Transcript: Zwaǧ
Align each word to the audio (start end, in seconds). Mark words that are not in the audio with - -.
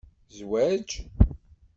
Zwaǧ 0.37 0.89